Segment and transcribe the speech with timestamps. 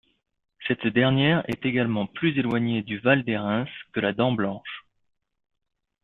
[0.67, 4.87] Cette dernière est également plus éloignée du val d'Hérens que la dent Blanche.